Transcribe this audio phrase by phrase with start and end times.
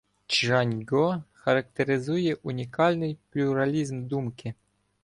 [0.27, 4.53] Чжаньґо характеризує унікальний плюралізм думки.